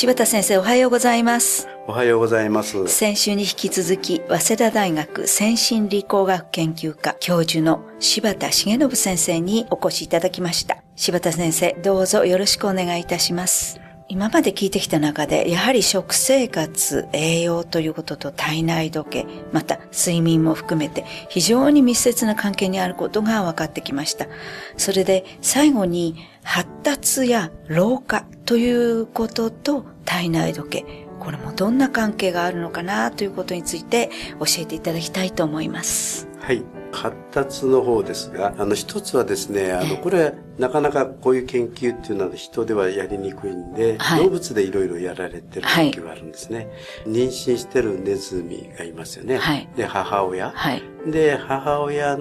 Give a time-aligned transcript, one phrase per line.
[0.00, 1.68] 柴田先生おはようございます。
[1.86, 2.88] おはようございます。
[2.88, 10.78] 先週に引き続き、早稲田大学先進理工学研究科教授の柴田重信先生にお越しいただきました。
[10.96, 13.78] 柴田先生、どうぞよろしくお願いいたします。
[14.10, 24.26] 今まで聞いてきた中で、やはり食生活、栄養ということと体内時計、また睡眠も含めて非常に密接な関係にあることが分かってきました。
[24.76, 36.26] それで最後に発達や老化ということと体内時計、これもどんな関係があるのかなということについて教えていただきたいと思います。
[36.40, 36.64] はい。
[36.92, 46.68] 発達の方ですが、あの、一つはですね、あの、これ、なかなかこういう研究っていうのは人ではやりにくいんで、はい動物でいろいろやられてる研究があるんですね。
[47.06, 49.38] 妊娠してるネズミがいますよね。
[49.38, 50.50] はいで、母親。
[50.50, 50.82] はい。
[51.06, 52.18] で、母親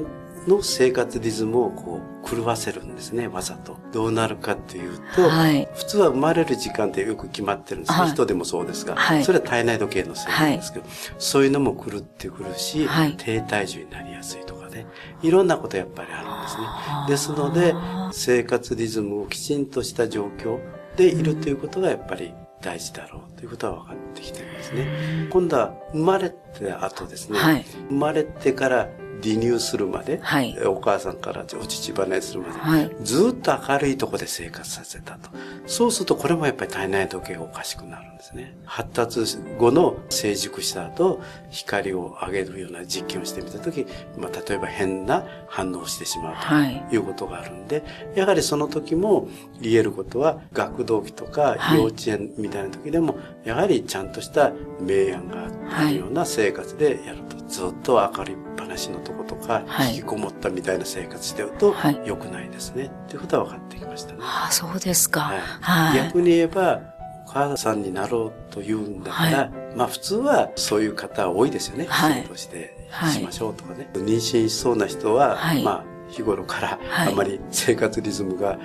[0.48, 3.78] の生活リズムをこう、狂わせるんですね、わざと。
[3.92, 5.68] どうなるかっていうと、はい。
[5.74, 8.00] 普通は生まれる時間ってよく決まってるんですね。
[8.00, 10.86] はい人でもそうですが、はいそれは体内時計のせいなんですけど、
[11.18, 14.88] そういうのも狂ってくるし、はい低体重になりやすいとかね、
[15.22, 16.64] いろんなことやっぱりあるんですね。
[17.08, 17.74] ですので、
[18.12, 20.60] 生活リズムをきちんとした状況
[20.96, 25.28] でいるということがやっぱり大事だろうということは分かってきてるんですね。
[25.30, 27.66] 今度は生まれて後ですね、はい。
[27.90, 28.90] 生まれてから
[29.22, 35.30] 離乳するまで、はいお母さんからお乳離れするまで、はいずっと明るいところで生活させたと。
[35.66, 38.58] そうするとこれもやっぱり体内時計がおかしくなるんですね。
[38.66, 43.86] 発達後の成熟した後、光を上げるような実験をしてみたとき、
[44.18, 47.84] まあ、例えば変な反応をしてしまうはいということがあるんで、
[48.16, 49.28] やはりその時も
[49.62, 55.48] 言えることは、学童期とかはい幼稚園みたいな時でも、やはりちゃんとした明暗が
[55.78, 57.40] あるような生活でやると。
[57.50, 58.36] ずっと明るい
[58.70, 62.86] 話のとことか、はい引きこもったみたいな生活してるとはい良くないですね。
[62.86, 64.20] っていうことは分かってきましたね。
[64.22, 65.22] ああ、そうですか。
[65.22, 65.98] はいはい。
[65.98, 66.82] 逆に言えば、
[67.28, 71.86] お母さんになろうというんだから、まあ普通はそういう方多いですよね。
[71.90, 73.90] はい人としてはいしましょうとかね。
[73.94, 78.58] 妊娠しそうな人は、はいまあ日頃からはいあまり生活リズムが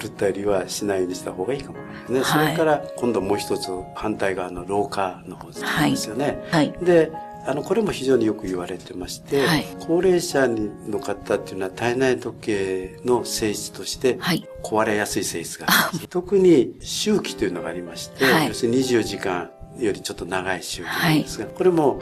[0.00, 1.78] 狂ったりはしないようにした方がいいかも
[2.08, 2.20] ね。
[2.20, 6.42] はいそれから今度もう一つ反対側の老化の方ですよね。
[6.50, 6.72] はい。
[6.82, 7.10] で、
[7.46, 16.08] あの、これも非常によく言われてまして、はい高齢者の方っていうのは体内時計の性質として、はい壊れやすい性質があります。
[16.08, 22.00] 特に周期というのがありまして、はい要するに24時間よりちょっと長い周期なんですが、これも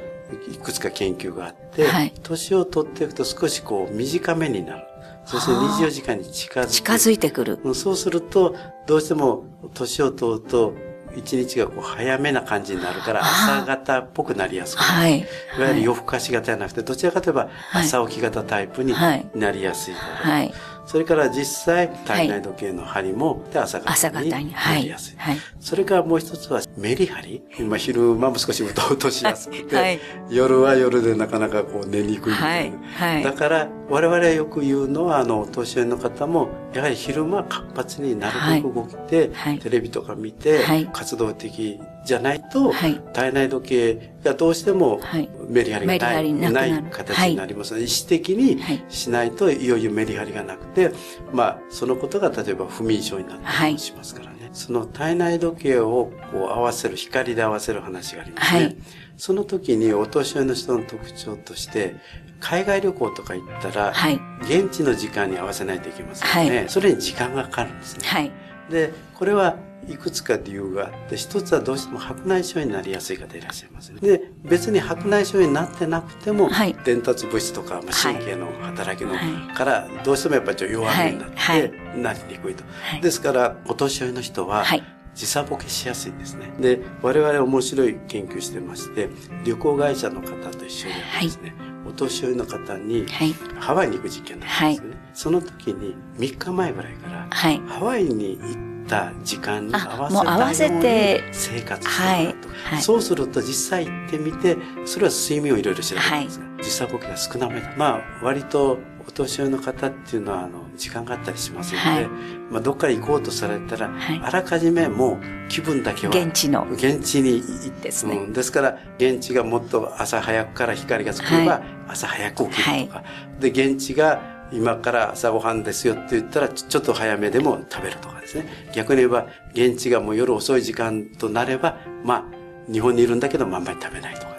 [0.50, 4.86] いくつか研究があって、はい年を取っていくと少しこう短めになる。
[5.24, 6.70] そして24時間に近づく。
[6.70, 7.58] 近づいてくる。
[7.64, 8.54] うんそうすると、
[8.86, 9.44] どうしても
[9.74, 10.74] 年を取ると、
[11.16, 14.92] 一日がこう早めな感じになるから、朝方っぽくなりやすくなる。
[14.92, 15.18] はい。
[15.18, 15.22] い
[15.60, 20.30] わゆる夜更かし型じゃなくて、どちらかといえばはい朝起き型タイプにはいなりやすいだろう。
[20.30, 20.54] はい。
[20.84, 25.16] それから実際、体内時計の針もで朝朝方にないりやすい。
[25.16, 25.36] はい。
[25.60, 27.42] それからもう一つはメリハリ。
[27.58, 32.76] 今昼間も少しうとうとしやすくて、はい夜は夜でなかなかこう寝にくいみたいな。
[32.78, 50.92] はいはいだから我々はよく言うのは、あの、お年寄りの方も、やはり昼間活発になるべく動きて、はいテレビとか見て、はい活動的じゃないと、はい体内時計がどうしてもはいメリハリがない,、リなくない形になりますので、意思的にはいしないといよいよメリハリがなくて、
[51.32, 54.50] まあ、そのことが例えば不眠症になったりもしますからね。
[54.52, 58.60] その体内時計をこう合わせる、光で合わせる話がありますね。
[58.60, 58.76] はい
[59.18, 61.94] その時にお年寄りの人の特徴として、
[62.40, 66.58] 海外旅行とか行ったら、はい現地の時間に合わせないといけませんよね。
[66.58, 68.06] はいそれに時間がかかるんですね。
[68.06, 68.32] はい。
[68.70, 69.56] で、これは
[69.88, 74.00] いくつか理由があって、一つはどうしても白内障になりやすい方いらっしゃいますね。
[74.00, 82.64] で、別に白内障になってなくても、はい伝達物質とか、まあ、神経の働きの、はいから、どうしてもやっぱりちょっと弱めになって、はいはいなりにくいと。
[82.64, 84.82] はいですから、お年寄りの人は、はい
[85.14, 86.50] 時差ボケしやすいんですね。
[86.58, 89.10] で、我々面白い研究してまして、
[89.44, 91.54] 旅行会社の方と一緒にやってですね、
[91.86, 93.34] お年寄りの方に、はい。
[93.60, 94.96] ハワイに行く実験なんですよね。
[95.12, 97.60] その時に3日前ぐらいから、はい。
[97.66, 102.82] ハワイに行った時間に合わせて生活してもらうと、はいはい。
[102.82, 107.72] そうすると実際行ってみて、それは睡眠をいろいろ調べるんですが、時差ボケが少なめだ。
[107.76, 112.08] まあ、割とお年寄りの方っていうのは、あの、時間があったりしますので、はい。
[112.50, 114.20] まあ、どっか行こうとされたら、はい。
[114.22, 116.66] あらかじめもう気分だけは、現地の。
[116.70, 118.16] 現地に行ってですね。
[118.16, 121.62] うん、ですから、現地がもっと朝早くから光がつけば、はい。
[121.88, 123.04] 朝早く起きるとか、
[123.40, 128.46] で、現地が今から朝ごはんですよって言ったら、ちょっと早めでも食べるとかですね。
[128.74, 134.32] 逆に言えば、現地がもう夜遅い時間となれば、まあ、日本にいるんだけど、まああんまり食べないとかね。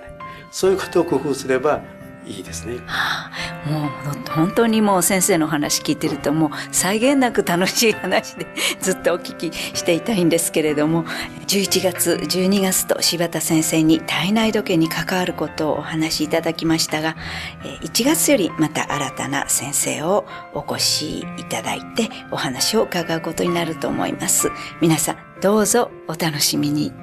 [0.52, 1.82] そういうことを工夫すれば、
[2.26, 2.78] いいですね。
[2.86, 3.30] は
[3.66, 3.90] あ、もう
[4.32, 8.48] 本当にもう先生の話聞いてるともう際限なく楽しい話で
[8.80, 11.04] ずっとお聞きしていたいんですけれども
[11.48, 17.16] 11月12月と柴田先生に体内時計に関わることをお話しいただきましたが
[17.82, 24.50] 1月よりまた新たな先生をお越しいただいてお話を伺うことになると思います。
[24.82, 26.94] 皆さんどうぞお楽しみに。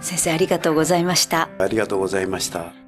[0.00, 1.48] 先生ありがとうございました。
[1.58, 2.83] ありがとうございました。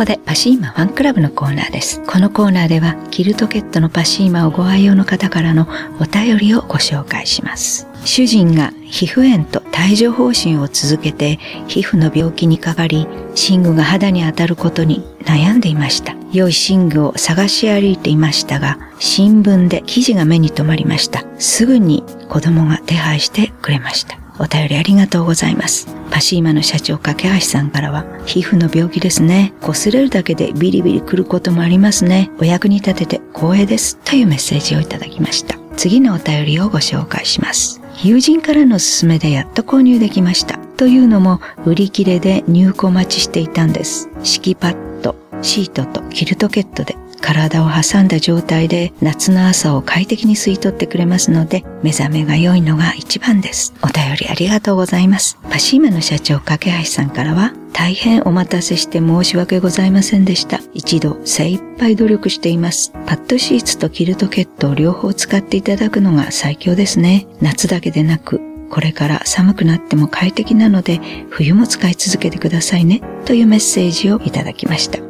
[0.00, 2.00] こでパシーマファンクラブのコーナーです。
[2.06, 5.68] このコーナーではキルトケットのパシーマをご愛用の方からの
[6.00, 7.86] お便りをご紹介します。
[8.06, 11.38] 主人が皮膚炎と帯状疱疹を続けて
[11.68, 13.06] 皮膚の病気にかかり、
[13.50, 16.14] 寝具が肌に当たることに悩んでいました。
[16.32, 21.26] 良い寝具を探し歩いていましたが、新聞で記事が目に留まりました。
[21.38, 24.18] すぐに子供が手配してくれました。
[24.40, 25.86] お便りありがとうございます。
[26.10, 29.52] パシーマの社長架橋さんからは、皮膚の病気ですね。
[29.60, 32.30] 擦れるだけでビリビリくることもありますね。
[32.38, 33.98] お役に立てて光栄です。
[33.98, 35.58] というメッセージをいただきました。
[35.76, 37.82] 次のお便りをご紹介します。
[38.02, 40.56] 友人からの勧めでやっと購入できました。
[40.78, 44.08] というのも、売り切れで入庫待ちしていたんです。
[44.22, 53.74] 敷きパッド、シートとキルトケットで体を挟んだ状態で夏の朝を快適に吸い取ってくれますので、目覚めが良いのが一番です。
[53.82, 55.38] お便りありがとうございます。
[55.50, 60.60] パシーマの社長、架橋さんからは、大変お待たせして申し訳ございませんでした。
[60.74, 62.92] 一度精一杯努力しています。
[63.06, 67.26] パッドシーツとキルトケットを両方使っていただくのが最強ですね。
[67.40, 68.40] 夏だけでなく、
[68.70, 71.00] これから寒くなっても快適なので、
[71.30, 73.00] 冬も使い続けてくださいね。
[73.24, 75.09] というメッセージをいただきました。